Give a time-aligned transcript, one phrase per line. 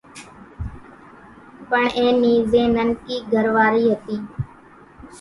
[1.69, 4.17] پڻ اين نِي زين ننڪي گھر واري ھتي